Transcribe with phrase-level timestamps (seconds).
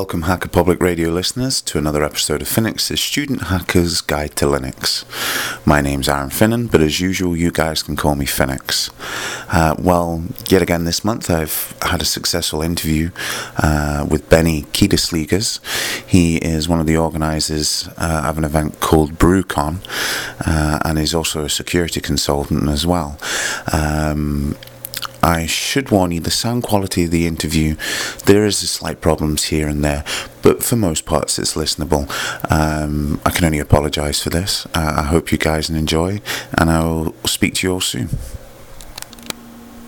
[0.00, 5.04] Welcome Hacker Public Radio listeners to another episode of Finux's Student Hacker's Guide to Linux.
[5.66, 8.90] My name's Aaron Finnon, but as usual you guys can call me Finnix.
[9.52, 13.10] Uh, well, yet again this month I've had a successful interview
[13.58, 15.60] uh, with Benny Ketelslegers.
[16.08, 19.80] He is one of the organisers uh, of an event called BruCON
[20.46, 23.18] uh, and is also a security consultant as well.
[23.70, 24.56] Um,
[25.22, 27.76] I should warn you, the sound quality of the interview,
[28.26, 30.04] there is a slight problems here and there,
[30.42, 32.08] but for most parts it's listenable.
[32.50, 34.66] Um, I can only apologise for this.
[34.66, 36.20] Uh, I hope you guys enjoy,
[36.56, 38.08] and I'll speak to you all soon.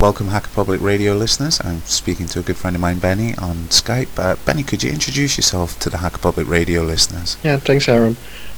[0.01, 1.61] Welcome, Hacker Public Radio listeners.
[1.63, 4.19] I'm speaking to a good friend of mine, Benny, on Skype.
[4.19, 7.37] Uh, Benny, could you introduce yourself to the Hacker Public Radio listeners?
[7.45, 8.17] Yeah, thanks, Aaron.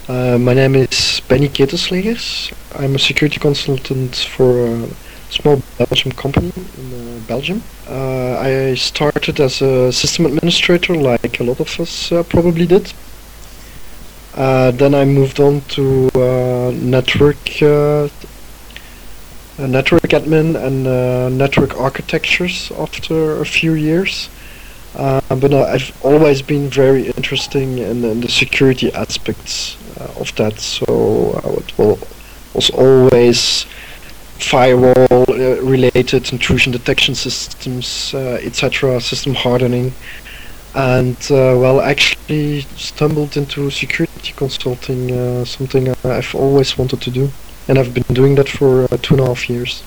[0.08, 2.52] Uh, my name is Benny Ketelslegers.
[2.78, 4.86] I'm a security consultant for uh,
[5.34, 7.62] small Belgium company in uh, Belgium.
[7.88, 12.92] Uh, I started as a system administrator, like a lot of us uh, probably did.
[14.36, 18.08] Uh, then I moved on to uh, network, uh,
[19.58, 24.28] network admin and network architectures after a few years.
[24.94, 29.76] but I've always been very interested in, in the security aspects
[30.22, 30.84] of that, so
[31.44, 31.48] I
[32.54, 33.66] was always
[34.38, 39.92] firewall uh, related intrusion detection systems, uh, etc., system hardening.
[40.74, 47.30] And uh, well, actually stumbled into security consulting, uh, something I've always wanted to do,
[47.68, 49.82] and I've been doing that for uh, two and a half years.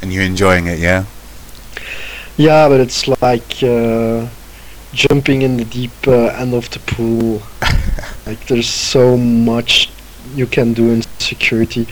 [0.00, 1.04] And you're enjoying it, yeah?
[2.38, 4.26] Yeah, but it's like uh,
[4.92, 7.42] jumping in the deep end of the pool.
[8.26, 9.90] like there's so much
[10.34, 11.86] you can do in security.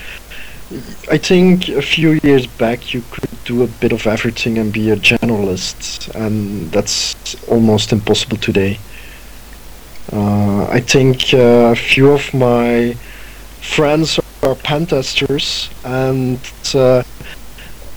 [1.10, 4.90] I think a few years back you could do a bit of everything and be
[4.90, 8.78] a generalist, and that's almost impossible today.
[10.10, 12.96] Uh, I think uh, a few of my
[13.60, 16.38] friends are pentesters, and
[16.74, 17.02] uh,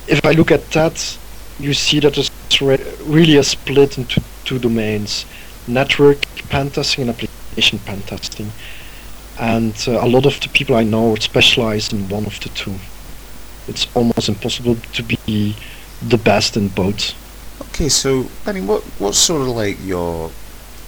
[0.10, 1.18] if I look at that,
[1.60, 5.26] you see that there's re really a split into two domains:
[5.68, 6.20] network
[6.50, 8.52] pentesting and application pen testing
[9.40, 12.76] and uh, a lot of the people I know specialize in one of the two.
[13.68, 15.56] It's almost impossible to be
[16.02, 17.14] the best in both.
[17.62, 20.32] Okay, so Benny, what what's sort of like your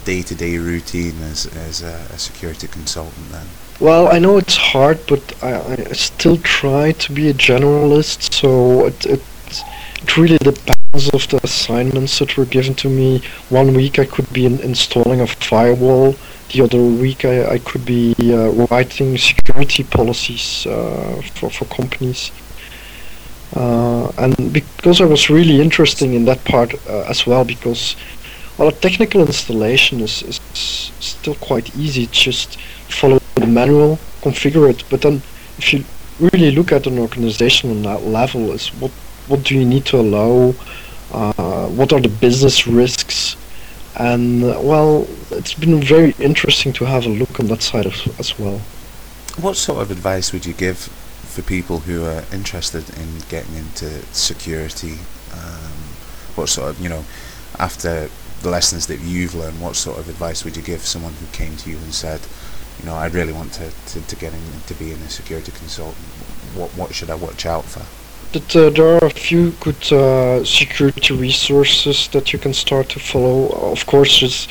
[0.06, 3.48] day-to-day routine as as a, a security consultant then?
[3.80, 8.34] Well, I know it's hard, but I, I still try to be a generalist.
[8.34, 9.22] So it, it
[10.02, 13.22] it really depends of the assignments that were given to me.
[13.50, 16.16] One week I could be in installing a firewall
[16.52, 22.32] the other week I, I could be uh, writing security policies uh, for, for companies.
[23.56, 27.96] Uh, and because I was really interested in that part uh, as well, because
[28.58, 30.40] well, a technical installation is, is
[31.00, 32.08] still quite easy.
[32.08, 32.60] Just
[32.90, 34.84] follow the manual, configure it.
[34.90, 35.22] But then,
[35.58, 35.86] if you
[36.20, 38.92] really look at an organization on that level, is what
[39.30, 40.54] what do you need to allow?
[41.12, 43.36] Uh, what are the business risks?
[44.00, 48.20] and uh, well, it's been very interesting to have a look on that side of,
[48.20, 48.60] as well.
[49.40, 54.06] What sort of advice would you give for people who are interested in getting into
[54.14, 55.00] security?
[55.34, 55.72] Um,
[56.36, 57.04] what sort of, you know,
[57.60, 58.10] after
[58.42, 61.58] the lessons that you've learned, what sort of advice would you give someone who came
[61.58, 62.22] to you and said,
[62.80, 65.98] you know, I really want to, to, to get into being a security consultant?
[66.56, 67.86] What, what should I watch out for?
[68.34, 73.00] That uh, there are a few good uh, security resources that you can start to
[73.00, 73.48] follow.
[73.72, 74.48] Of course, there's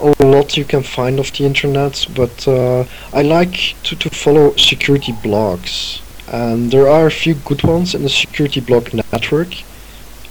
[0.00, 4.56] a lot you can find off the internet, but uh, I like to, to follow
[4.56, 6.00] security blogs.
[6.32, 9.54] And there are a few good ones in the security blog network.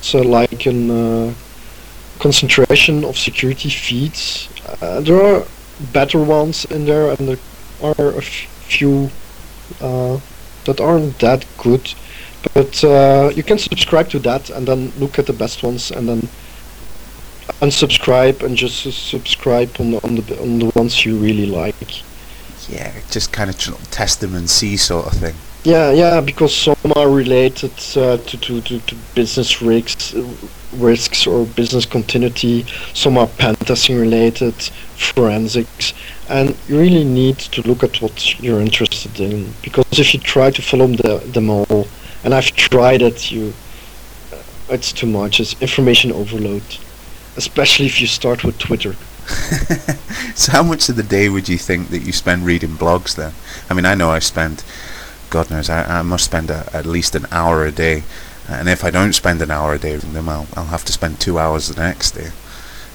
[0.02, 1.34] So like a uh,
[2.20, 4.50] concentration of security feeds.
[4.82, 5.46] Uh, there are
[5.94, 7.40] better ones in there, and there
[7.82, 9.10] are a few
[9.82, 10.20] uh,
[10.66, 11.94] that aren't that good.
[12.54, 16.10] But uh, you can subscribe to that and then look at the best ones and
[16.10, 16.28] then
[17.62, 21.76] unsubscribe and just subscribe on the, on the on the ones you really like.
[22.70, 23.58] Yeah, just kind of
[23.92, 25.36] test them and see sort of thing.
[25.64, 30.14] Yeah, yeah, because some are related uh, to, to, to, to business risks,
[30.74, 32.66] risks or business continuity.
[32.94, 34.56] Some are pen testing related,
[34.98, 35.94] forensics,
[36.28, 39.54] and you really need to look at what you're interested in.
[39.62, 41.88] Because if you try to follow the, them all,
[42.24, 43.32] and I've tried it.
[43.32, 43.54] You,
[44.70, 45.40] it's too much.
[45.40, 46.64] It's information overload,
[47.38, 48.96] especially if you start with Twitter.
[50.36, 53.16] so, how much of the day would you think that you spend reading blogs?
[53.16, 53.34] Then,
[53.70, 54.64] I mean, I know I spend,
[55.30, 58.04] God knows, I, I must spend a, at least an hour a day,
[58.50, 60.92] and if I don't spend an hour a day reading them, I'll, I'll have to
[60.92, 62.32] spend two hours the next day.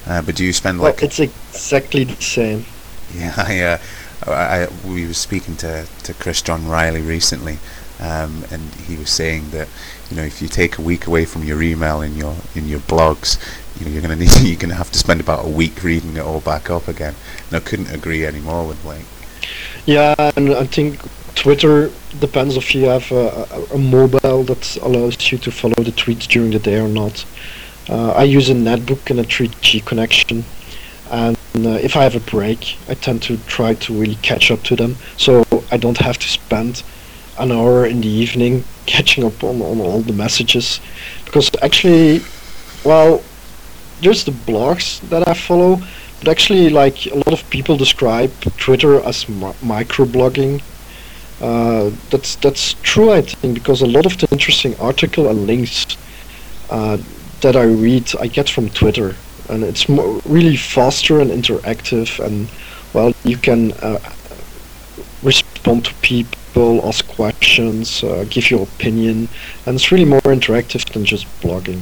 [0.07, 2.65] Uh, but do you spend Well, like it's exactly the same.
[3.15, 3.79] Yeah, I, uh,
[4.27, 4.33] I,
[4.65, 7.59] I we were speaking to, to Chris John Riley recently,
[8.01, 9.69] um, and he was saying that
[10.11, 12.81] you know if you take a week away from your email in your in your
[12.81, 13.39] blogs,
[13.79, 16.21] you know you're gonna need you're gonna have to spend about a week reading it
[16.21, 17.15] all back up again.
[17.49, 19.07] And I couldn't agree anymore with Blake.
[19.87, 21.01] Yeah, and I think
[21.35, 21.91] Twitter
[22.21, 26.27] depends if you have a, a, a mobile that allows you to follow the tweets
[26.27, 27.25] during the day or not.
[27.89, 30.45] Uh, I use a netbook and a 3G connection,
[31.11, 34.63] and uh, if I have a break, I tend to try to really catch up
[34.65, 36.83] to them, so I don't have to spend
[37.39, 40.81] an hour in the evening catching up on, on all the messages,
[41.25, 42.21] because actually,
[42.85, 43.23] well,
[44.01, 45.81] there's the blogs that I follow,
[46.19, 50.63] but actually, like a lot of people describe Twitter as mi- microblogging.
[51.41, 55.97] Uh, that's that's true, I think, because a lot of the interesting article and links
[56.71, 56.99] uh,
[57.41, 59.15] that I read, I get from Twitter,
[59.49, 62.49] and it's more, really faster and interactive, and
[62.93, 63.99] well, you can uh,
[65.59, 69.29] respond to people, ask questions, uh, give your opinion,
[69.67, 71.81] and it's really more interactive than just blogging.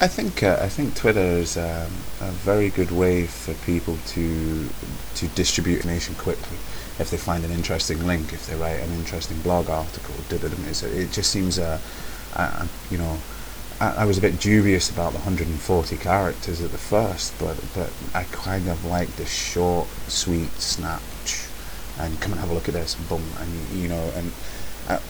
[0.00, 1.90] I think uh, I think Twitter is um,
[2.20, 4.68] a very good way for people to
[5.16, 6.56] to distribute information quickly.
[7.00, 11.30] If they find an interesting link, if they write an interesting blog article, it just
[11.30, 11.78] seems, uh,
[12.36, 13.18] I, I- you know,
[13.80, 17.90] I, I was a bit dubious about the 140 characters at the first, but but
[18.14, 21.02] I kind of like the short, sweet snap,
[21.98, 24.32] and come and have a look at this, boom, and you, know, and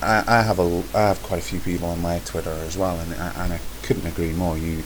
[0.03, 2.99] I, I have a I have quite a few people on my Twitter as well,
[2.99, 4.57] and I, and I couldn't agree more.
[4.57, 4.83] You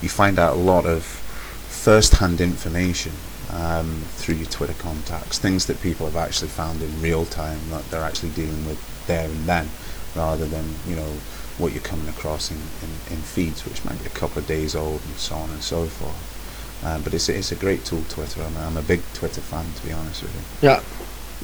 [0.00, 3.12] you find out a lot of first-hand information
[3.50, 7.88] um, through your Twitter contacts, things that people have actually found in real time that
[7.90, 9.68] they're actually dealing with there and then,
[10.14, 11.16] rather than you know
[11.58, 14.74] what you're coming across in, in, in feeds, which might be a couple of days
[14.74, 16.84] old and so on and so forth.
[16.84, 18.42] Um, but it's it's a great tool, Twitter.
[18.42, 20.68] I'm, I'm a big Twitter fan, to be honest with you.
[20.68, 20.82] Yeah,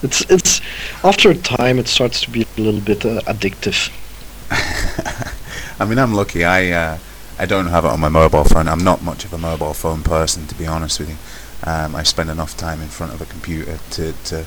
[0.02, 0.60] it's it's
[1.04, 3.90] after a time it starts to be a little bit uh, addictive.
[5.80, 6.44] I mean, I'm lucky.
[6.44, 6.98] I uh,
[7.38, 8.66] I don't have it on my mobile phone.
[8.66, 11.16] I'm not much of a mobile phone person, to be honest with you.
[11.70, 14.44] Um, I spend enough time in front of a computer to, to,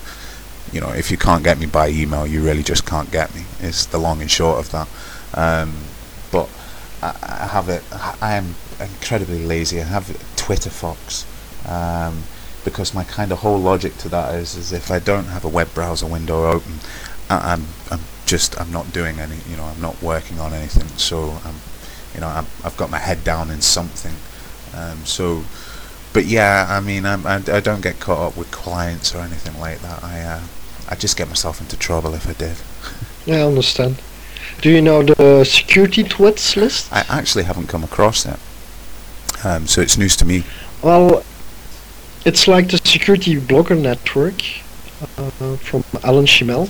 [0.73, 3.43] you know, if you can't get me by email, you really just can't get me.
[3.61, 4.87] It's the long and short of that.
[5.33, 5.73] Um,
[6.33, 6.49] but
[7.01, 7.83] I, I have it.
[8.21, 9.79] I am incredibly lazy.
[9.79, 11.25] I have Twitter Fox.
[11.65, 12.23] Um,
[12.63, 15.49] because my kind of whole logic to that is, is if I don't have a
[15.49, 16.79] web browser window open,
[17.29, 20.87] I, I'm, I'm just, I'm not doing any, you know, I'm not working on anything.
[20.97, 21.55] So, I'm,
[22.13, 24.15] you know, I'm, I've got my head down in something.
[24.75, 25.43] Um, so,
[26.13, 29.59] but yeah, I mean, I'm, I, I don't get caught up with clients or anything
[29.59, 30.03] like that.
[30.03, 30.41] I, uh,
[30.89, 32.57] I just get myself into trouble if I did.
[33.23, 34.01] Yeah, I understand.
[34.61, 36.91] Do you know the security threats list?
[36.91, 38.39] I actually haven't come across it.
[39.43, 40.43] Um, so it's news to me.
[40.81, 41.23] Well,
[42.25, 44.41] it's like the security blogger network
[45.17, 46.69] uh, from Alan Shimel,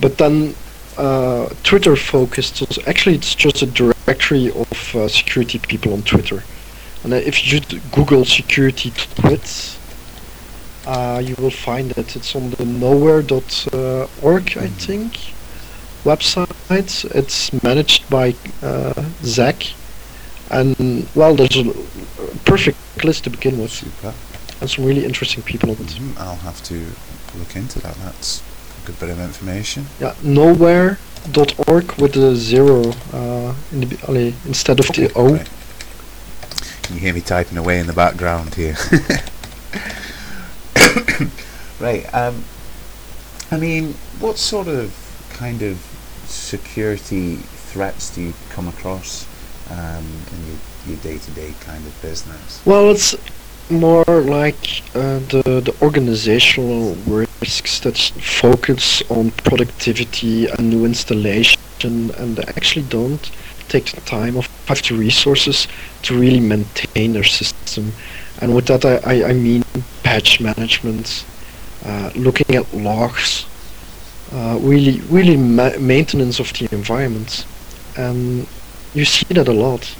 [0.00, 0.54] but then
[0.96, 2.56] uh, Twitter focused.
[2.56, 6.42] So actually, it's just a directory of uh, security people on Twitter.
[7.04, 7.60] And uh, if you
[7.92, 9.78] Google security twits,
[10.86, 14.70] uh, you will find that It's on the nowhere.org, I Mhm.
[14.86, 15.12] think,
[16.04, 17.04] website.
[17.14, 19.66] It's managed by uh, Zach.
[20.50, 24.12] And, well, there's a a perfect list to begin with Super.
[24.60, 25.86] And some really interesting people on it.
[25.86, 26.74] Mhm, I'll have to
[27.38, 27.94] look into that.
[27.96, 28.42] That's
[28.82, 29.86] a good bit of information.
[30.00, 35.34] Yeah, nowhere.org with the zero uh, in the, instead of the O.
[35.34, 35.48] Right.
[36.82, 38.76] Can you hear me typing away in the background here?
[41.80, 42.06] right.
[42.14, 42.44] Um,
[43.50, 44.94] I mean, what sort of
[45.34, 45.78] kind of
[46.26, 49.26] security threats do you come across
[49.70, 52.62] um, in your, your day-to-day kind of business?
[52.64, 53.14] Well, it's
[53.70, 56.96] more like uh, the the organizational
[57.40, 63.30] risks that focus on productivity and new installation, and actually don't
[63.68, 65.66] take the time of have the resources
[66.02, 67.92] to really maintain their system.
[68.40, 69.64] And with that, I, I, I mean
[70.02, 71.24] patch management,
[71.84, 73.46] uh, looking at logs,
[74.32, 77.46] uh, really really ma- maintenance of the environment,
[77.96, 78.46] and
[78.94, 79.94] you see that a lot.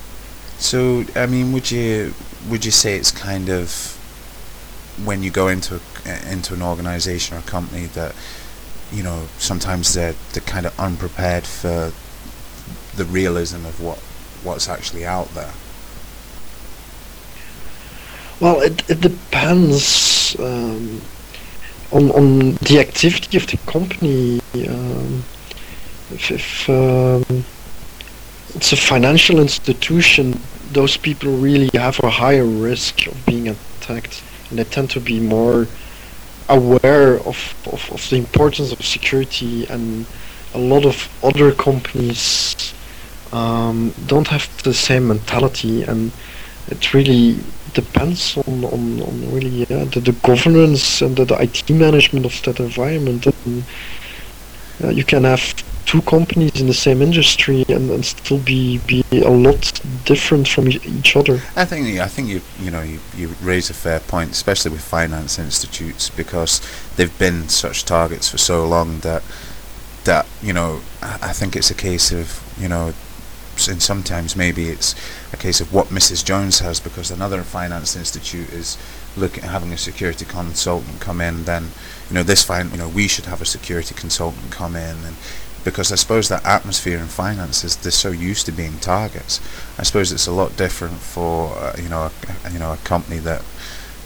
[0.58, 2.12] So, I mean, would you
[2.48, 3.94] would you say it's kind of
[5.04, 8.14] when you go into a, into an organization or a company that
[8.92, 11.92] you know sometimes they're they're kind of unprepared for
[12.96, 13.98] the realism of what
[14.42, 15.52] what's actually out there.
[18.40, 21.00] Well, it, it depends um,
[21.90, 24.40] on on the activity of the company.
[24.54, 25.24] Um,
[26.10, 27.44] if if um,
[28.54, 30.40] it's a financial institution,
[30.72, 35.20] those people really have a higher risk of being attacked and they tend to be
[35.20, 35.66] more
[36.48, 40.06] aware of, of, of the importance of security and
[40.54, 42.74] a lot of other companies
[43.32, 46.10] um, don't have the same mentality and
[46.68, 47.38] it really
[47.74, 52.42] depends on, on, on really yeah, the, the governance and the, the IT management of
[52.42, 53.64] that environment and
[54.82, 55.54] uh, you can have
[55.88, 60.68] two companies in the same industry and, and still be, be a lot different from
[60.68, 61.40] e- each other.
[61.56, 64.82] I think I think you you know you, you raise a fair point, especially with
[64.82, 66.60] finance institutes, because
[66.96, 69.22] they've been such targets for so long that
[70.04, 72.26] that you know I think it's a case of
[72.58, 72.92] you know
[73.66, 74.94] and sometimes maybe it's
[75.32, 76.24] a case of what Mrs.
[76.24, 78.78] Jones has because another finance institute is
[79.16, 81.70] looking at having a security consultant come in then
[82.08, 85.16] you know this fine you know we should have a security consultant come in and
[85.64, 89.40] because I suppose that atmosphere in finance is they're so used to being targets
[89.78, 92.10] I suppose it's a lot different for uh, you know
[92.44, 93.42] a, you know a company that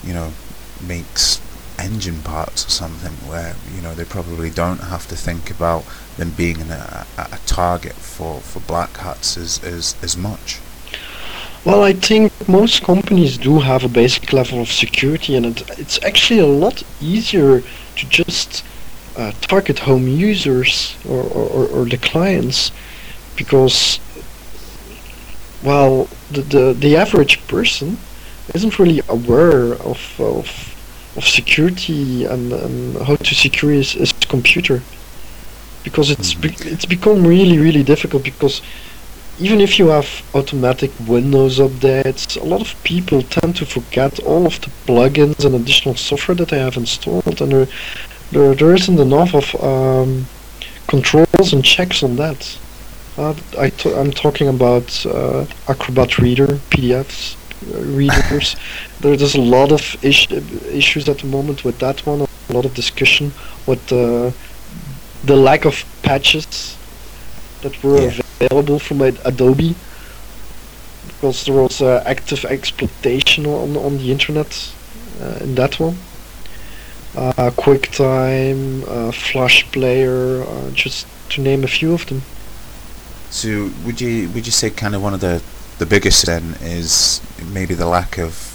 [0.03, 0.33] you know
[0.81, 1.41] makes
[1.79, 5.85] engine parts or something where you know they probably don't have to think about
[6.17, 10.61] them being a, a, a target for, for black hats as, as, as much.
[11.65, 16.03] Well, I think most companies do have a basic level of security, and it, it's
[16.03, 18.65] actually a lot easier to just
[19.17, 22.71] uh, target home users or, or, or the clients
[23.37, 24.01] because,
[25.63, 27.99] well, the, the, the average person
[28.55, 30.73] isn't really aware of, of
[31.17, 34.81] of security and, and how to secure his, his computer
[35.85, 38.63] because it's be it's become really really difficult because
[39.41, 44.47] even if you have automatic Windows updates, a lot of people tend to forget all
[44.47, 47.67] of the plugins and additional software that they have installed, and there
[48.33, 50.27] there, there isn't enough of um,
[50.89, 52.59] controls and checks on that.
[53.17, 57.37] Uh, I t- I'm talking about uh, Acrobat Reader, PDFs,
[57.95, 58.57] readers.
[59.01, 60.27] there, there's a lot of is
[60.73, 62.23] issues at the moment with that one.
[62.49, 63.33] A lot of discussion
[63.67, 64.33] with the
[65.25, 66.77] the lack of patches
[67.61, 68.21] that were yeah.
[68.41, 69.77] available from Adobe
[71.07, 74.73] because there was uh, active exploitation on on the internet
[75.21, 75.97] uh, in that one.
[77.15, 82.23] Uh, QuickTime, uh, Flash Player, uh, just to name a few of them.
[83.31, 85.43] So, would you would you say kind of one of the
[85.79, 87.21] the biggest then is
[87.53, 88.53] maybe the lack of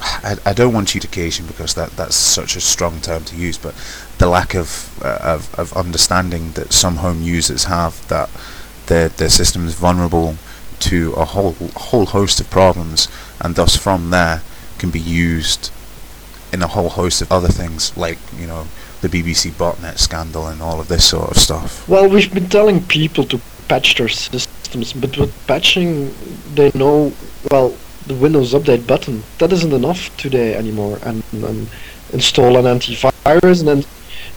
[0.00, 3.58] I, I don't want to education because that that's such a strong term to use,
[3.58, 3.74] but
[4.18, 8.30] the lack of, uh, of of understanding that some home users have that
[8.86, 10.36] their their system is vulnerable
[10.80, 13.08] to a whole whole host of problems,
[13.40, 14.42] and thus from there
[14.78, 15.70] can be used
[16.54, 18.66] in a whole host of other things like you know
[19.02, 21.86] the BBC botnet scandal and all of this sort of stuff.
[21.86, 26.14] Well, we've been telling people to patch their systems, but with patching,
[26.54, 27.12] they know
[27.50, 27.74] well
[28.06, 29.22] the Windows Update button.
[29.38, 31.68] That isn't enough today anymore, and, and
[32.12, 33.84] install an antivirus, and then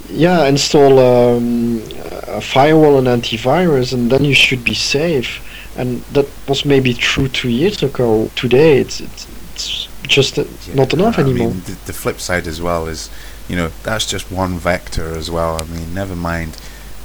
[0.09, 1.83] yeah, install um,
[2.27, 5.43] a firewall and antivirus, and then you should be safe.
[5.77, 8.31] And that was maybe true two years ago.
[8.35, 10.37] Today, it's it's, it's just
[10.73, 11.49] not enough I anymore.
[11.51, 13.09] Mean, the, the flip side as well is,
[13.47, 15.61] you know, that's just one vector as well.
[15.61, 16.57] I mean, never mind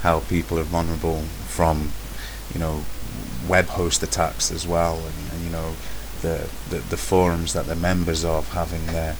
[0.02, 1.92] how people are vulnerable from,
[2.52, 2.84] you know,
[3.48, 5.74] web host attacks as well, and, and you know,
[6.22, 9.16] the, the, the forums that they're members of having their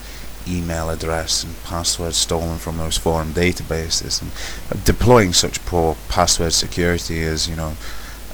[0.49, 7.23] email address and password stolen from those forum databases and deploying such poor password security
[7.23, 7.75] as you know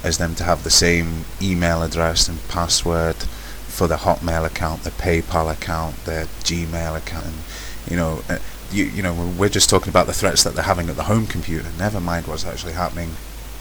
[0.02, 3.16] as them to have the same email address and password
[3.68, 7.34] for the Hotmail account, the PayPal account, their Gmail account, and,
[7.88, 8.38] you know, uh,
[8.70, 11.26] you you know we're just talking about the threats that they're having at the home
[11.26, 11.68] computer.
[11.78, 13.12] Never mind what's actually happening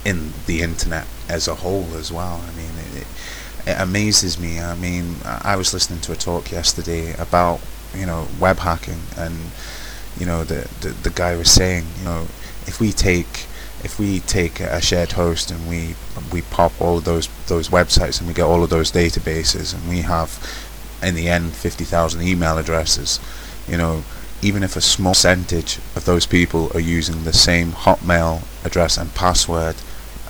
[0.04, 2.42] in the internet as a whole as well.
[2.48, 3.08] I mean, it,
[3.66, 4.60] it amazes me.
[4.60, 7.62] I mean, I was listening to a talk yesterday about
[7.96, 9.52] you know web hacking, and
[10.20, 12.28] you know the the, the guy was saying, you know,
[12.66, 13.46] if we take
[13.84, 15.96] if we take a shared host and we
[16.32, 19.88] we pop all of those those websites and we get all of those databases and
[19.88, 20.40] we have
[21.04, 23.20] in the end 50,000 email addresses,
[23.68, 24.04] you know,
[24.42, 29.14] even if a small percentage of those people are using the same Hotmail address and
[29.14, 29.76] password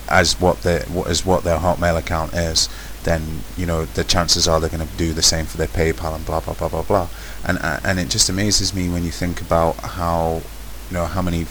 [0.10, 2.70] as what their as what their Hotmail account is,
[3.04, 6.16] then you know the chances are they're going to do the same for their PayPal
[6.16, 7.08] and blah blah blah blah blah.
[7.46, 10.42] And and it just amazes me when you think about how
[10.90, 11.46] you know how many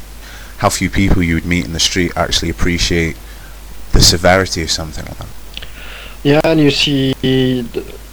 [0.58, 3.16] how few people you would meet in the street actually appreciate
[3.92, 5.28] the severity of something like that.
[6.22, 7.14] Yeah, and you see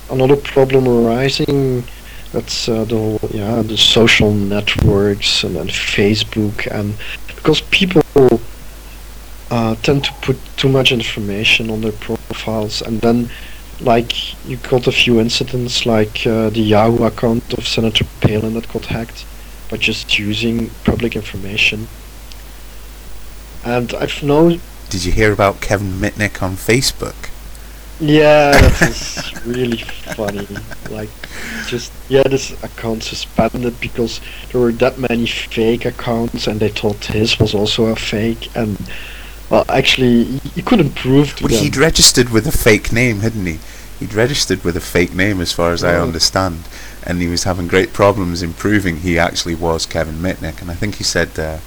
[0.09, 1.83] another problem arising.
[2.31, 6.95] That's uh, the yeah the social networks and, and Facebook and
[7.27, 8.01] because people
[9.51, 13.29] uh, tend to put too much information on their profiles and then
[13.81, 14.11] like
[14.47, 18.85] you got a few incidents like uh, the Yahoo account of Senator Palin that got
[18.85, 19.25] hacked
[19.69, 21.87] by just using public information.
[23.65, 24.57] And I've no.
[24.89, 27.29] Did you hear about Kevin Mitnick on Facebook?
[27.99, 30.47] Yeah, that is really funny.
[30.89, 31.09] Like,
[31.67, 34.19] just yeah, this account suspended because
[34.51, 38.49] there were that many fake accounts, and they thought his was also a fake.
[38.55, 38.77] And
[39.49, 40.23] well, actually,
[40.55, 41.63] he couldn't prove to Well, them.
[41.63, 43.59] he'd registered with a fake name, hadn't he?
[43.99, 46.63] He'd registered with a fake name, as far as I understand,
[47.05, 50.61] and he was having great problems in proving he actually was Kevin Mitnick.
[50.61, 51.59] And I think he said, uh,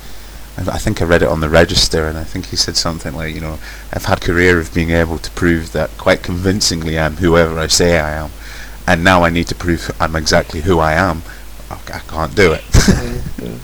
[0.57, 3.15] I I think I read it on the register, and I think he said something
[3.15, 3.59] like, you know,
[3.93, 7.67] I've had a career of being able to prove that quite convincingly I'm whoever I
[7.67, 8.31] say I am,
[8.87, 11.23] and now I need to prove I'm exactly who I am.
[11.71, 12.65] I, I can't do it.
[12.89, 13.59] Yeah, yeah.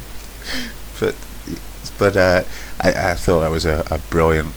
[1.01, 1.15] but
[1.99, 2.43] but uh,
[2.81, 4.53] I, I thought that was a, a brilliant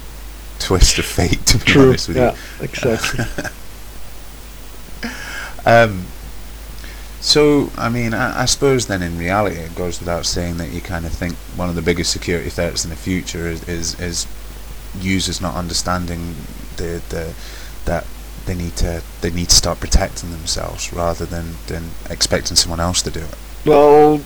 [0.60, 1.90] twist of fate, to be True.
[1.90, 2.24] honest with you.
[2.24, 3.26] Yeah, exactly.
[5.66, 6.06] Um,
[7.26, 10.80] so, I mean, I, I suppose then in reality it goes without saying that you
[10.80, 14.28] kind of think one of the biggest security threats in the future is, is, is
[15.00, 16.36] users not understanding
[16.78, 17.34] the, the
[17.86, 18.06] that
[18.46, 23.02] they need to they need to start protecting themselves rather than, than expecting someone else
[23.02, 23.36] to do it.
[23.66, 24.22] Well,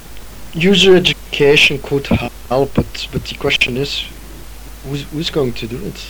[0.54, 4.04] user education could help, but but the question is,
[4.84, 6.06] who's who's going to do it?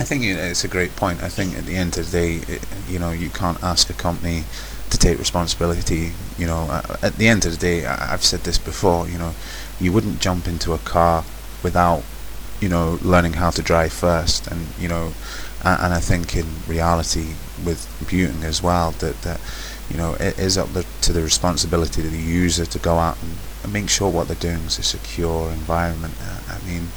[0.00, 1.22] I think it- it's a great point.
[1.22, 3.94] I think at the end of the day, it, you know, you can't ask a
[3.94, 4.44] company
[4.92, 6.12] to take responsibility.
[6.38, 9.08] You know, uh, at the end of the day, I've said this before.
[9.08, 9.34] You know,
[9.80, 11.24] you wouldn't jump into a car
[11.62, 12.02] without,
[12.60, 14.46] you know, learning how to drive first.
[14.46, 15.14] And you know,
[15.64, 19.40] and, and I think in reality with computing as well, that that
[19.90, 20.68] you know it is up
[21.02, 23.32] to the responsibility of the user to go out and,
[23.64, 26.14] and make sure what they're doing is a secure environment.
[26.20, 26.88] Uh, I mean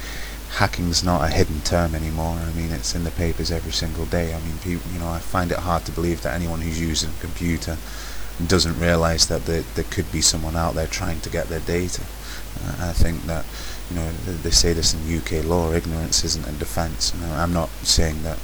[0.56, 2.38] hacking's not a hidden term anymore.
[2.38, 4.32] I mean, it's in the papers every single day.
[4.34, 7.10] I mean, people, you know, I find it hard to believe that anyone who's using
[7.10, 7.76] a computer
[8.46, 12.02] doesn't realise that there, there could be someone out there trying to get their data.
[12.64, 13.44] Uh, I think that,
[13.90, 17.12] you know, they say this in UK law, ignorance isn't a defence.
[17.14, 18.38] You know, I'm not saying that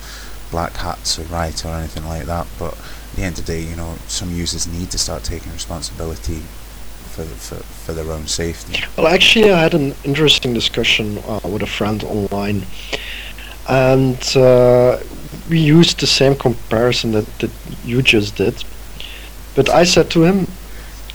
[0.51, 3.63] black hats are right or anything like that, but at the end of the day,
[3.63, 6.43] you know, some users need to start taking responsibility
[7.13, 8.83] for, for, for their own safety.
[8.97, 12.65] Well, actually, I had an interesting discussion uh, with a friend online,
[13.69, 14.99] and uh,
[15.51, 17.51] we used the same comparison that, that
[17.85, 18.65] you just did.
[19.55, 20.47] But I said to him,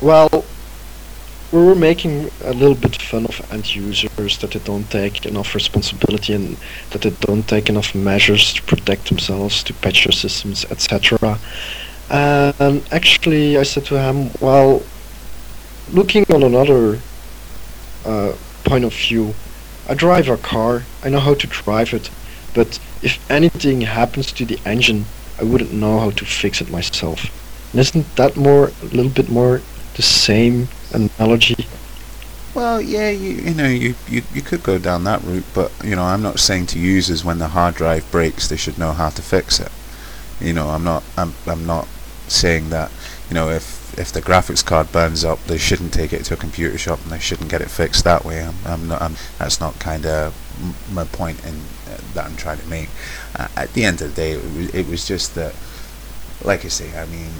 [0.01, 0.29] "Well,
[1.51, 5.55] we were making a little bit fun of end users that they don't take enough
[5.55, 6.57] responsibility and
[6.91, 11.39] that they don't take enough measures to protect themselves, to patch their systems, etc."
[12.09, 14.83] And actually, I said to him, "Well."
[15.91, 16.99] Looking on another
[18.05, 19.33] uh, point of view,
[19.89, 22.09] I drive a car, I know how to drive it,
[22.53, 25.05] but if anything happens to the engine,
[25.39, 27.25] I wouldn't know how to fix it myself.
[27.71, 29.61] And isn't that more, a little bit more
[29.95, 31.67] the same analogy?
[32.53, 35.95] Well, yeah, you you know you, you you could go down that route, but you
[35.95, 39.09] know I'm not saying to users when the hard drive breaks they should know how
[39.09, 39.71] to fix it.
[40.41, 41.87] You know I'm not I'm I'm not
[42.27, 42.91] saying that
[43.29, 46.37] you know if if the graphics card burns up they shouldn't take it to a
[46.37, 48.43] computer shop and they shouldn't get it fixed that way.
[48.43, 50.33] I'm, I'm not I'm, that's not kind of
[50.91, 51.55] my point in
[51.91, 52.89] uh, that I'm trying to make.
[53.35, 55.55] Uh, at the end of the day, it was, it was just that,
[56.43, 57.31] like I say, I mean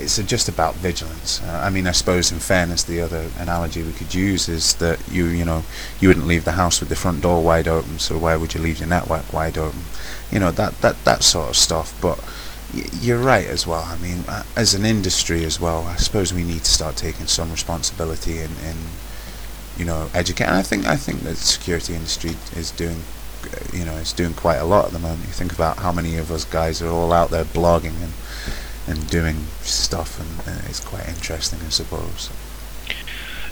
[0.00, 1.42] it's just about vigilance.
[1.42, 4.98] Uh, I mean, I suppose in fairness, the other analogy we could use is that
[5.10, 5.64] you, you know,
[6.00, 8.60] you wouldn't leave the house with the front door wide open, so why would you
[8.60, 9.80] leave your network wide open?
[10.30, 11.96] You know, that that that sort of stuff.
[12.00, 12.18] But
[12.72, 13.82] you're right as well.
[13.82, 17.26] I mean, uh, as an industry as well, I suppose we need to start taking
[17.26, 18.76] some responsibility in, in
[19.76, 20.52] you know, educating.
[20.52, 23.02] I think I think the security industry is doing,
[23.44, 25.20] uh, you know, is doing quite a lot at the moment.
[25.22, 28.12] You think about how many of us guys are all out there blogging and
[28.86, 32.30] and doing stuff, and uh, it's quite interesting, I suppose.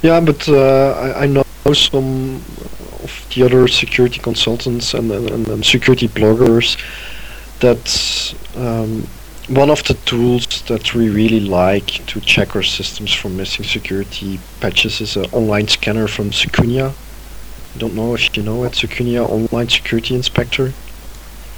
[0.02, 2.42] Yeah, but uh, I, I know some
[3.02, 6.76] of the other security consultants and, and, and security bloggers
[7.60, 9.06] that um,
[9.48, 14.38] one of the tools that we really like to check our systems for missing security
[14.60, 16.92] patches is an online scanner from Secunia.
[17.74, 20.72] I don't know if you know it, Secunia Online Security Inspector.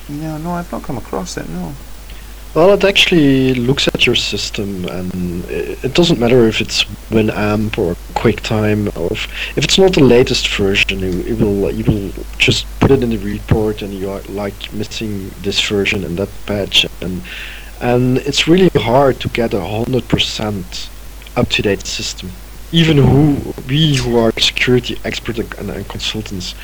[0.09, 1.49] Yeah, no, I've not come across it.
[1.49, 1.75] No.
[2.53, 7.95] Well, it actually looks at your system, and it doesn't matter if it's Winamp or
[8.15, 12.67] QuickTime, or if, if it's not the latest version, you, you will you will just
[12.81, 16.87] put it in the report, and you are like missing this version and that patch,
[17.01, 17.23] and
[17.81, 20.91] and it's really hard to get a hundred percent
[21.37, 22.33] up to date system.
[22.73, 26.57] Even who we who are security experts and, and consultants,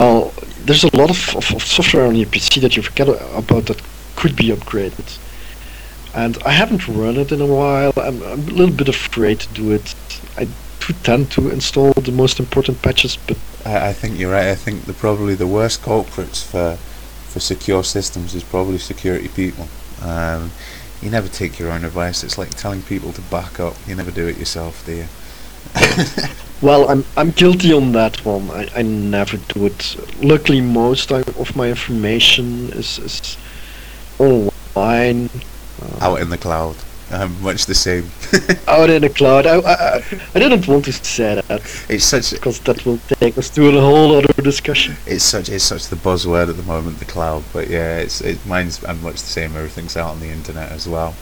[0.00, 3.66] well, there's a lot of, of, of software on your PC that you forget about
[3.66, 3.80] that
[4.16, 5.18] could be upgraded.
[6.14, 7.92] and I haven't run it in a while.
[7.96, 9.94] I'm, I'm a little bit afraid to do it.
[10.36, 14.48] I do tend to install the most important patches, but I, I think you're right.
[14.48, 16.76] I think the probably the worst culprits for
[17.28, 19.66] for secure systems is probably security people.
[20.02, 20.52] Um,
[21.02, 22.22] you never take your own advice.
[22.22, 23.74] It's like telling people to back up.
[23.86, 25.06] You never do it yourself, do you?
[26.62, 28.50] well, I'm I'm guilty on that one.
[28.50, 29.96] I, I never do it.
[30.22, 33.36] Luckily, most of my information is is
[34.24, 35.30] online.
[36.00, 36.76] Out in the cloud.
[37.10, 38.10] Um, much the same.
[38.68, 39.46] Out in the cloud.
[39.46, 39.96] I, I,
[40.34, 41.60] I didn't want to say that.
[41.88, 44.96] It's such because that will take us to a whole other discussion.
[45.06, 47.44] It's such it's such the buzzword at the moment, the cloud.
[47.52, 49.54] But yeah, it's it mine's I'm much the same.
[49.54, 51.14] Everything's out on the internet as well.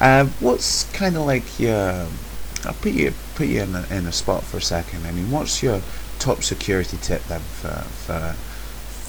[0.00, 2.08] Um, what's kind of like your?
[2.64, 5.06] I'll put you put you in a, in a spot for a second.
[5.06, 5.82] I mean, what's your
[6.18, 8.34] top security tip then for for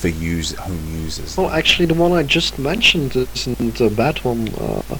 [0.01, 1.37] for use home users?
[1.37, 4.49] Well, actually, the one I just mentioned isn't a bad one.
[4.49, 4.97] Uh,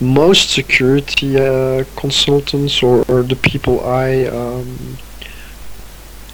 [0.00, 4.98] most security uh, consultants or, or, the people I um,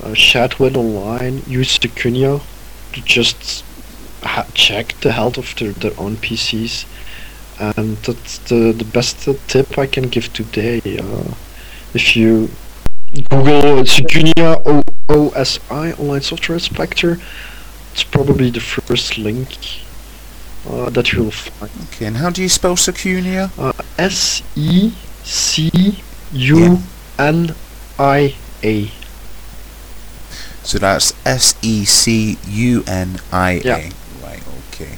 [0.03, 2.40] uh, chat with online use Secunia
[2.94, 3.64] to just
[4.55, 6.87] check the health of their, their own PCs.
[7.61, 10.81] And that's the, the best tip I can give today.
[10.99, 11.35] Uh,
[11.92, 12.49] if you
[13.31, 17.18] Google Secunia OSI, Online Software Inspector,
[17.98, 19.48] it's probably the first link
[20.70, 21.72] uh, that you'll find.
[21.88, 23.50] Okay, and how do you spell Secunia?
[23.58, 24.92] Uh, S E
[25.24, 25.98] C
[26.32, 26.78] U
[27.18, 27.56] N
[27.98, 28.88] I A.
[30.62, 33.62] So that's S E C U N I A.
[33.64, 33.90] Yeah.
[34.22, 34.42] Right.
[34.68, 34.94] Okay.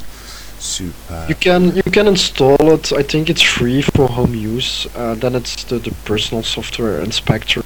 [0.58, 1.24] Super.
[1.26, 2.92] You can you can install it.
[2.92, 4.86] I think it's free for home use.
[4.94, 7.64] Uh, then it's the, the personal software inspector,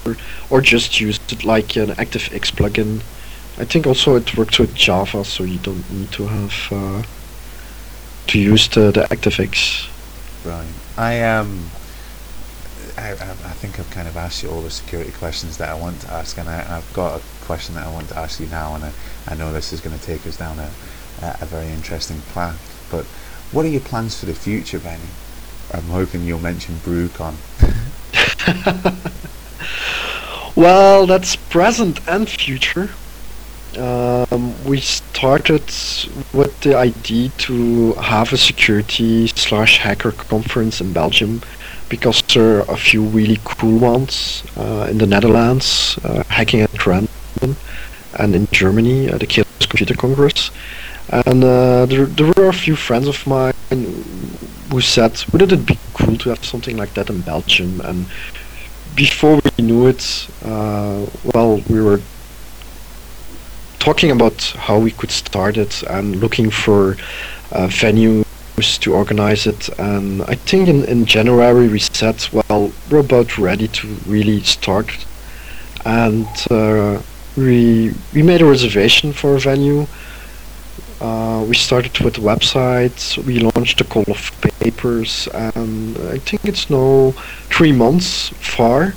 [0.49, 3.03] or just use it like an ActiveX plugin.
[3.57, 7.03] I think also it works with Java, so you don't need to have uh,
[8.27, 9.89] to use the, the ActiveX.
[10.45, 10.67] Right.
[10.97, 11.71] I um.
[12.97, 16.03] I, I, think I've kind of asked you all the security questions that I want
[16.03, 18.77] to ask, and I, have got a question that I want to ask you now,
[18.77, 18.93] and I,
[19.27, 20.71] I know this is going to take us down a,
[21.21, 22.87] a, a very interesting path.
[22.93, 23.05] But
[23.51, 25.03] what are your plans for the future, Benny?
[25.73, 27.35] I'm hoping you'll mention BruCON.
[30.57, 32.91] well, that's present and future.
[33.77, 35.63] Um, we started
[36.33, 41.43] with the idea to have a security slash hacker conference in Belgium
[41.89, 46.87] because there are a few really cool ones uh, in the Netherlands, uh, hacking at
[46.87, 47.09] random,
[48.19, 50.51] and in Germany, at the Chaos Computer Congress.
[51.11, 55.79] And uh, there, there were a few friends of mine who said, wouldn't it be
[55.95, 57.81] cool to have something like that in Belgium?
[57.83, 58.07] And
[58.95, 62.01] before we knew it, uh, well, we were
[63.85, 66.97] talking about how we could start it and looking for
[67.53, 69.69] uh, venues to organize it.
[69.79, 74.89] And I think in, in January we said, well, we're about ready to really start.
[75.85, 77.03] And uh,
[77.37, 79.87] we we made a reservation for a venue.
[80.99, 82.99] Uh, we started with the website.
[83.27, 84.23] We launched a call of
[84.61, 87.13] papers, and I think it's now
[87.55, 88.95] three months far.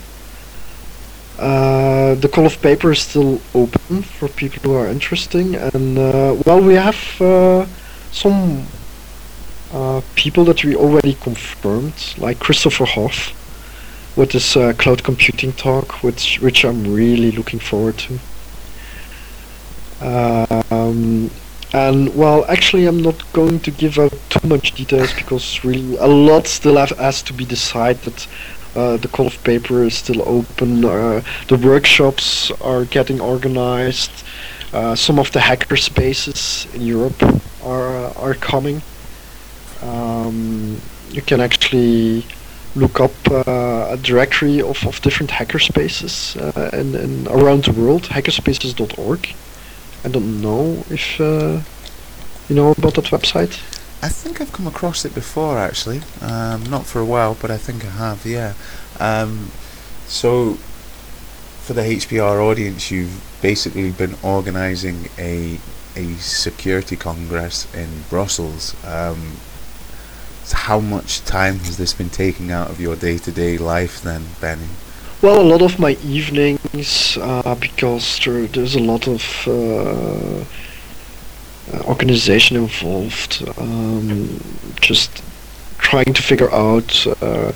[1.39, 6.35] Uh, the call of paper is still open for people who are interesting and uh,
[6.45, 7.65] well, we have uh,
[8.11, 8.65] some
[9.71, 13.33] uh, people that we already confirmed, like Christopher Hoff,
[14.15, 18.19] with his uh, cloud computing talk, which which I'm really looking forward to.
[19.99, 21.29] Um,
[21.73, 26.07] and well, actually, I'm not going to give out too much details because really a
[26.07, 28.25] lot still have, has to be decided
[28.77, 30.85] uh, the call of paper is still open.
[30.85, 34.11] Uh, the workshops are getting organized.
[34.71, 37.21] Uh, some of the hacker spaces in Europe
[37.63, 38.81] are are coming.
[39.81, 42.25] Um, you can actually
[42.75, 47.71] look up uh, a directory of, of different hacker spaces uh, and, and around the
[47.71, 49.35] world, hackerspaces.org.
[50.05, 53.76] I don't know if you know about that website.
[54.01, 56.01] I think I've come across it before actually.
[56.21, 58.25] Um, not for a while, but I think I have.
[58.25, 58.53] Yeah.
[58.99, 59.51] Um,
[60.05, 60.53] so,
[61.63, 65.59] for the HPR audience, you've basically been organising a
[65.97, 68.75] a security congress in Brussels.
[68.85, 69.37] Um,
[70.43, 74.67] so how much time has this been taking out of your day-to-day life then, Benny?
[75.21, 80.45] Well, a lot of my evenings, uh, because there, there's a lot of uh,
[81.85, 83.43] organization involved.
[83.57, 84.39] Um,
[84.81, 85.23] just
[85.77, 87.51] trying to figure out uh,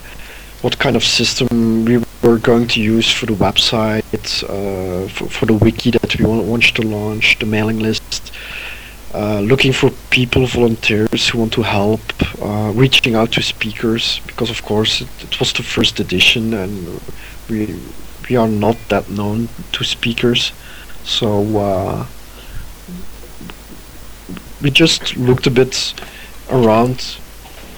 [0.61, 5.45] what kind of system we were going to use for the website, uh, for, for
[5.45, 8.31] the wiki that we want, want to launch, the mailing list.
[9.13, 11.99] Uh, looking for people, volunteers who want to help,
[12.41, 17.01] uh, reaching out to speakers because, of course, it, it, was the first edition and
[17.49, 17.75] we
[18.29, 20.53] we are not that known to speakers,
[21.03, 22.05] so uh,
[24.61, 25.93] we just looked a bit
[26.49, 27.01] around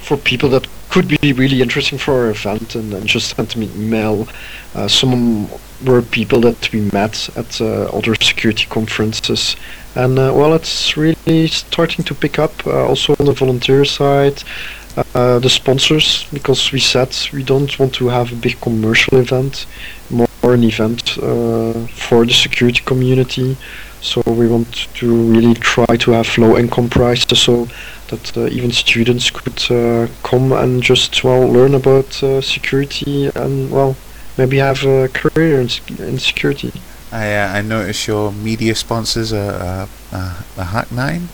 [0.02, 3.70] for people that could be really interesting for our event and, and just sent me
[3.76, 4.28] email.
[4.76, 5.50] Uh, some
[5.86, 9.56] were people that we met at uh, other security conferences.
[9.96, 14.44] And uh, well it's really starting to pick up uh, also on the volunteer side.
[15.16, 19.66] Uh, the sponsors because we said we don't want to have a big commercial event
[20.12, 23.58] more an event uh, for the security community
[24.04, 27.68] so we want to really try to have low income prices so
[28.10, 32.12] that uh, even students could uh, come and just well learn about
[32.44, 33.96] security and well
[34.38, 36.72] maybe have a career in, in security
[37.14, 41.28] I uh, I notice your media sponsors are uh, uh, Hakin9.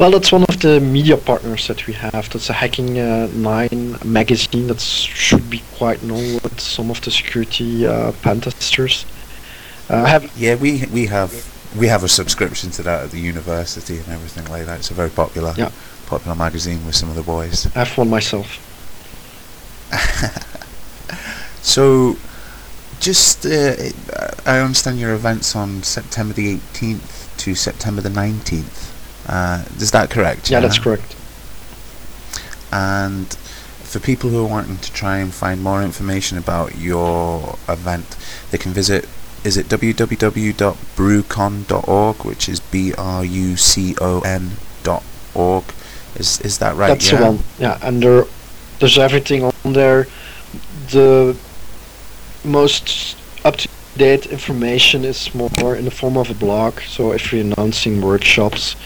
[0.00, 2.28] Well, that's one of the media partners that we have.
[2.28, 7.12] That's a Hacking uh, Nine magazine that should be quite known with some of the
[7.12, 9.06] security uh, pen testers.
[9.88, 11.30] Uh, have yeah, we we have
[11.76, 14.80] we have a subscription to that at the university and everything like that.
[14.80, 15.70] It's a very popular yeah.
[16.06, 17.66] popular magazine with some of the boys.
[17.76, 18.66] I have one myself.
[21.62, 22.16] so
[23.00, 23.76] just, uh,
[24.46, 28.90] I understand your event's on September the 18th to September the 19th.
[29.26, 30.50] Uh, is that correct?
[30.50, 31.16] Yeah, yeah, that's correct.
[32.72, 33.26] And
[33.82, 38.16] for people who are wanting to try and find more information about your event,
[38.50, 39.08] they can visit.
[39.42, 45.02] Is it www.brucon.org, which is b r u c o n dot
[45.34, 45.64] org?
[46.16, 46.88] Is is that right?
[46.88, 47.18] That's yeah?
[47.18, 47.38] the one.
[47.58, 48.26] Yeah, and there,
[48.78, 50.06] there's everything on there.
[50.90, 51.34] The
[52.44, 56.80] most up-to-date information is more in the form of a blog.
[56.80, 58.76] So if you're announcing workshops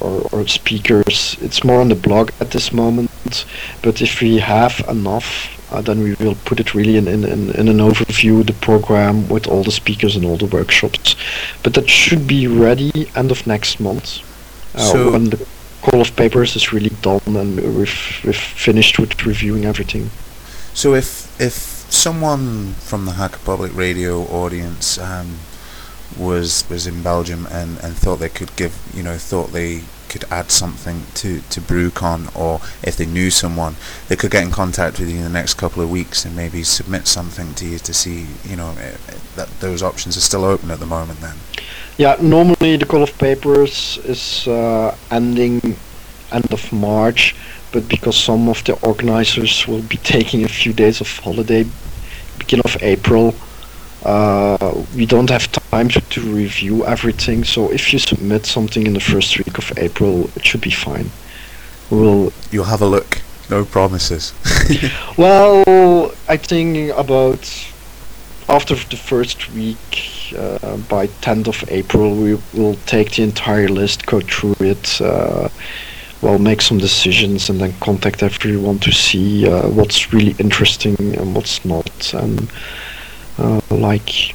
[0.00, 3.44] or, or speakers, it's more on the blog at this moment.
[3.82, 7.68] But if we have enough, uh, then we will put it really in, in, in,
[7.68, 11.16] an overview, the program with all the speakers and all the workshops.
[11.62, 14.20] But that should be ready end of next month.
[14.74, 15.46] Uh, so when the
[15.82, 20.10] call of papers is really done and we've, we've finished with reviewing everything.
[20.74, 21.54] So if if
[21.90, 25.38] someone from the Hacker Public Radio audience um,
[26.16, 30.24] was was in Belgium and, and thought they could give you know thought they could
[30.30, 33.76] add something to to BruCON or if they knew someone
[34.08, 36.62] they could get in contact with you in the next couple of weeks and maybe
[36.62, 40.44] submit something to you to see you know eh, eh, that those options are still
[40.44, 41.36] open at the moment then.
[41.96, 45.76] Yeah normally the call of papers is uh, ending
[46.32, 47.34] end of March
[47.72, 51.64] but because some of the organizers will be taking a few days of holiday
[52.38, 53.34] beginning of April
[54.06, 58.92] uh, we don't have time to, to, review everything so if you submit something in
[58.92, 61.10] the first week of April it should be fine.
[61.90, 63.20] We'll you'll have a look.
[63.50, 64.32] No promises.
[65.16, 67.42] Well I think about
[68.48, 74.06] after the first week uh, by 10th of April we will take the entire list
[74.06, 75.48] go through it uh,
[76.22, 81.34] well make some decisions and then contact everyone to see uh, what's really interesting and
[81.34, 82.48] what's not and
[83.38, 84.34] uh, like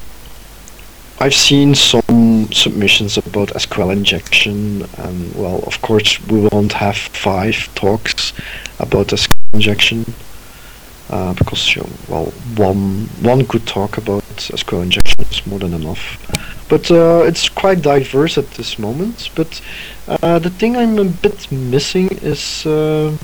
[1.20, 7.56] I've seen some submissions about SQL injection and well of course we won't have five
[7.76, 8.34] talks
[8.80, 10.14] about SQL injection
[11.12, 15.74] uh, because you know, well one one good talk about SQL injection is more than
[15.74, 16.04] enough.
[16.70, 19.62] But uh, it's quite diverse at this moment but
[20.08, 23.16] uh, the thing I'm a bit missing is uh,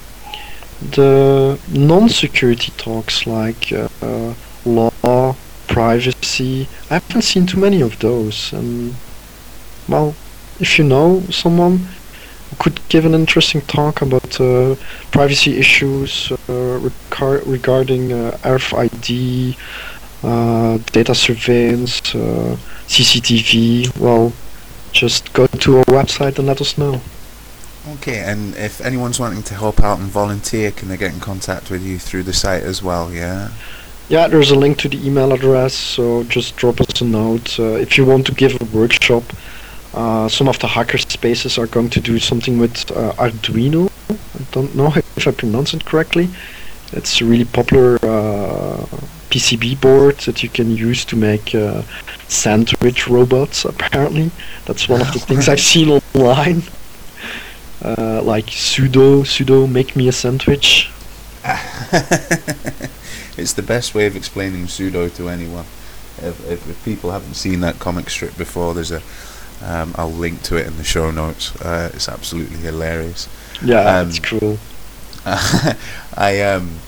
[0.92, 4.34] the non-security talks like uh,
[4.66, 5.36] law
[5.78, 8.96] privacy I haven't seen too many of those and
[9.88, 10.16] well
[10.60, 11.78] if you know someone
[12.50, 14.76] who could give an interesting talk about uh,
[15.12, 16.80] privacy issues uh,
[17.46, 19.58] regarding uh, RFID,
[20.24, 23.98] uh, data surveillance, CCTV.
[24.00, 24.34] Well,
[24.94, 27.02] just go to our website and let us know.
[27.96, 31.70] Okay, and if anyone's wanting to help out and volunteer, can they get in contact
[31.70, 33.13] with you through the site as well?
[33.13, 33.50] Yeah.
[34.10, 37.60] Yeah, there's a link to the email address, so just drop us a note.
[37.60, 39.24] Uh, if you want to give a workshop,
[39.93, 43.91] uh, some of the hacker spaces are going to do something with uh, Arduino.
[44.10, 46.30] I don't know if I pronounce it correctly.
[46.93, 48.86] It's a really popular uh,
[49.30, 51.82] PCB board that you can use to make uh,
[52.30, 53.65] sandwich robots.
[53.65, 54.32] Apparently,
[54.65, 56.63] that's one of the things I've seen online.
[57.84, 60.89] Uh, like sudo, sudo, make me a sandwich.
[63.38, 65.67] it's the best way of explaining sudo to anyone.
[66.17, 69.04] If, if, if people haven't seen that comic strip before, there's a
[69.62, 71.56] Um, I'll link to it in the show notes.
[71.62, 73.28] Uh, it's absolutely hilarious.
[73.62, 74.60] Yeah, Um, it's cool.
[75.26, 76.84] I um.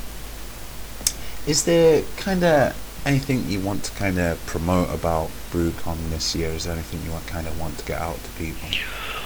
[1.46, 2.74] Is there kind of
[3.06, 6.52] anything you want to kind of promote about BruCON this year?
[6.52, 8.70] Is there anything you want kind of want to get out to people?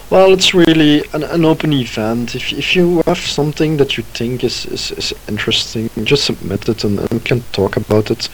[0.09, 2.35] Well, it's really an, an open event.
[2.35, 6.83] If if you have something that you think is, is, is interesting, just submit it
[6.83, 8.29] and, and we can talk about it.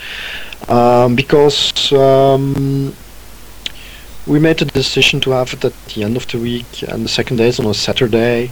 [0.68, 2.94] Um, because um,
[4.28, 7.10] we made the decision to have it at the end of the week, and the
[7.10, 8.52] second day is on a Saturday.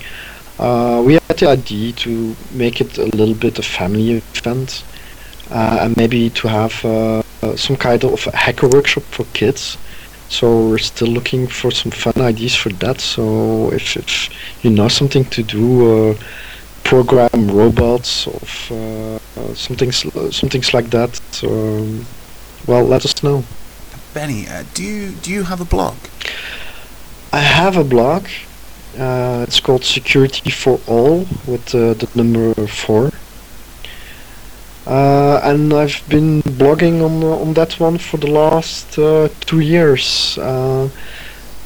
[0.57, 4.83] Uh, we had the idea to make it a little bit a family event,
[5.51, 7.21] uh, and maybe to have uh,
[7.55, 9.77] some kind of a hacker workshop for kids.
[10.29, 12.99] So we're still looking for some fun ideas for that.
[12.99, 14.29] So if, if
[14.63, 16.17] you know something to do, uh,
[16.87, 21.19] program robots of uh, uh, something somethings like that.
[21.43, 22.05] Um,
[22.65, 23.43] well, let us know.
[24.13, 25.95] Benny, uh, do you do you have a blog?
[27.33, 28.23] I have a blog.
[28.97, 33.11] Uh, it's called Security for All with uh, the number four.
[34.87, 40.37] Uh, and I've been blogging on on that one for the last uh, two years.
[40.37, 40.89] Uh,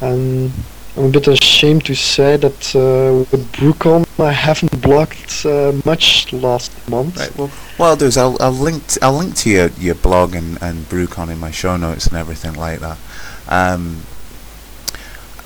[0.01, 0.51] and
[0.97, 6.34] I'm a bit ashamed to say that uh, with BruCON I haven't blogged uh, much
[6.34, 7.17] last month.
[7.17, 7.38] Right.
[7.38, 10.34] Well, what I'll do is I'll, I'll link t- I'll link to your, your blog
[10.34, 12.97] and, and BruCON in my show notes and everything like that.
[13.47, 14.01] Um,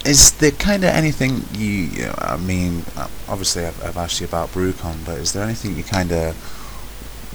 [0.05, 2.83] is there kind of anything you, you know, I mean,
[3.27, 6.35] obviously I've, I've asked you about BruCON, but is there anything you kind of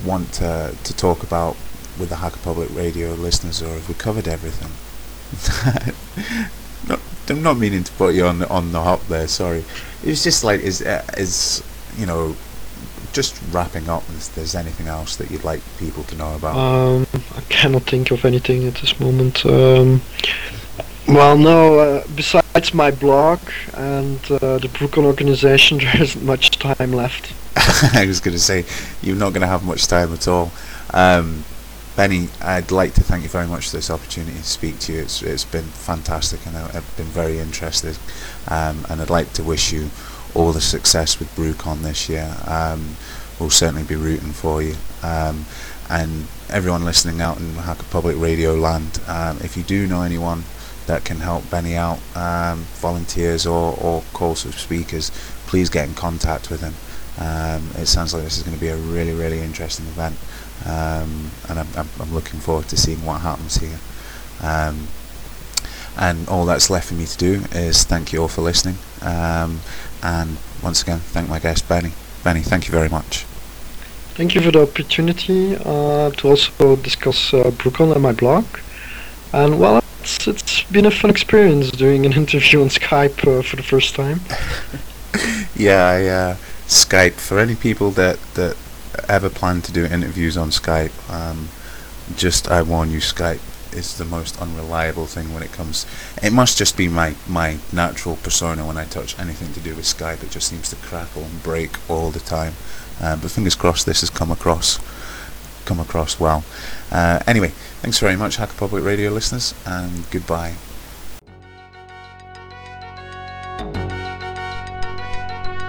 [0.05, 1.57] want to, to talk about
[1.99, 4.71] with the Hacker Public Radio listeners, or have we covered everything?
[6.89, 9.29] not, I'm not meaning to put you on the, on the hop there.
[9.29, 9.65] Sorry.
[10.03, 11.63] It's just like is uh, is
[11.97, 12.37] you know
[13.13, 14.03] just wrapping up.
[14.11, 16.57] If there's anything else that you'd like people to know about?
[16.57, 19.45] Um, I cannot think of anything at this moment.
[19.45, 20.03] Um,
[21.09, 21.79] well, no.
[21.79, 23.41] Uh, besides my blog
[23.75, 27.33] and uh, the BruCON organization, there isn't much time left.
[27.95, 28.65] I was going to say
[29.03, 30.53] you're not going to have much time at all.
[30.93, 31.45] Um,
[31.97, 35.01] Benny, I'd like to thank you very much for this opportunity to speak to you.
[35.01, 37.99] It's it's been fantastic, and I- I've been very interested.
[38.49, 39.91] Um, and I'd like to wish you
[40.35, 42.37] all the success with BruCON this year.
[42.47, 42.97] Um,
[43.39, 44.77] we'll certainly be rooting for you.
[45.03, 45.47] Um,
[45.89, 50.45] and everyone listening out in Hacker Public Radio land, um, if you do know anyone
[50.87, 55.11] that can help Benny out, um, volunteers or, or calls of speakers,
[55.47, 56.75] please get in contact with him.
[57.19, 60.17] Um, it sounds like this is going to be a really, really interesting event,
[60.65, 63.79] um, and I'm, I'm, looking forward to seeing what happens here.
[64.43, 64.89] Um,
[65.99, 69.61] and all that's left for me to do is thank you all for listening, um,
[70.03, 71.93] and once again thank my guest Benny.
[72.25, 73.25] Benny, thank you very much.
[74.15, 78.45] Thank you for the opportunity uh, to also discuss uh, BruCON and my blog.
[79.33, 79.83] And well,
[80.17, 83.95] it's, it's been a fun experience doing an interview on Skype uh, for the first
[83.95, 84.21] time.
[85.57, 86.37] Yeah, I, uh,
[86.69, 88.57] Skype for any people that that
[89.09, 90.93] ever plan to do interviews on Skype.
[91.13, 91.49] Um,
[92.17, 93.41] just I warn you, Skype
[93.75, 95.85] is the most unreliable thing when it comes.
[96.23, 99.85] It must just be my my natural persona when I touch anything to do with
[99.85, 100.23] Skype.
[100.23, 102.55] It just seems to crackle and break all the time.
[103.01, 104.79] Uh, but fingers crossed, this has come across
[105.71, 106.43] come across well.
[106.91, 110.57] Uh, anyway, thanks very much, Hacker Public Radio listeners, and goodbye.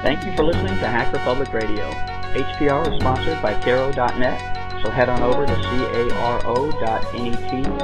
[0.01, 1.87] Thank you for listening to Hacker Public Radio.
[2.33, 7.05] HPR is sponsored by Caro.net, so head on over to caro.net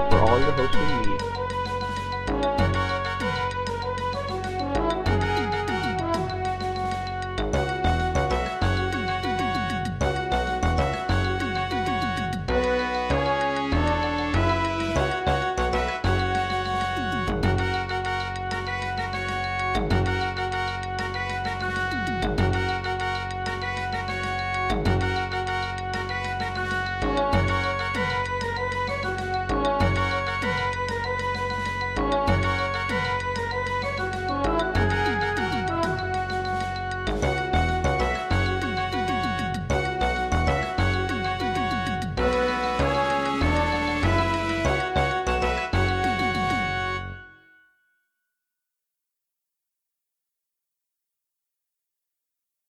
[0.10, 1.17] for all your hosting needs.